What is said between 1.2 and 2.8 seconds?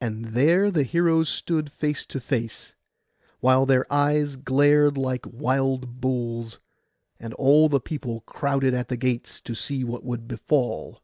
stood face to face,